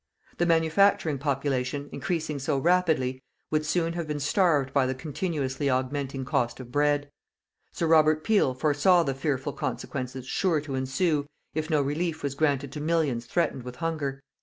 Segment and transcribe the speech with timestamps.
[0.39, 6.25] The manufacturing population, increasing so rapidly, would soon have been starved by the continuously augmenting
[6.25, 7.11] cost of bread.
[7.71, 12.71] Sir Robert Peel foresaw the fearful consequences sure to ensue, if no relief was granted
[12.71, 14.23] to millions threatened with hunger.